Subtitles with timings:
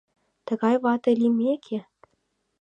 [0.45, 1.79] Тыгай вате лиймеке